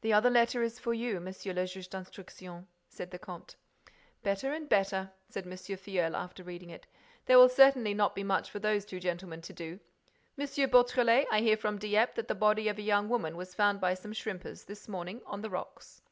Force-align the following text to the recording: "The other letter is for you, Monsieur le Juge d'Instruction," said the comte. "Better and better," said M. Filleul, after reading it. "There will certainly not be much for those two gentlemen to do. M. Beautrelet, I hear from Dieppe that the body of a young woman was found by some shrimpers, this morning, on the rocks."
"The 0.00 0.12
other 0.12 0.28
letter 0.28 0.60
is 0.64 0.80
for 0.80 0.92
you, 0.92 1.20
Monsieur 1.20 1.52
le 1.52 1.68
Juge 1.68 1.88
d'Instruction," 1.88 2.66
said 2.88 3.12
the 3.12 3.18
comte. 3.20 3.54
"Better 4.24 4.52
and 4.52 4.68
better," 4.68 5.12
said 5.28 5.46
M. 5.46 5.52
Filleul, 5.52 6.16
after 6.16 6.42
reading 6.42 6.70
it. 6.70 6.88
"There 7.26 7.38
will 7.38 7.48
certainly 7.48 7.94
not 7.94 8.16
be 8.16 8.24
much 8.24 8.50
for 8.50 8.58
those 8.58 8.84
two 8.84 8.98
gentlemen 8.98 9.42
to 9.42 9.52
do. 9.52 9.78
M. 10.36 10.48
Beautrelet, 10.68 11.28
I 11.30 11.42
hear 11.42 11.56
from 11.56 11.78
Dieppe 11.78 12.14
that 12.16 12.26
the 12.26 12.34
body 12.34 12.66
of 12.66 12.76
a 12.78 12.82
young 12.82 13.08
woman 13.08 13.36
was 13.36 13.54
found 13.54 13.80
by 13.80 13.94
some 13.94 14.12
shrimpers, 14.12 14.64
this 14.64 14.88
morning, 14.88 15.22
on 15.24 15.42
the 15.42 15.50
rocks." 15.50 16.02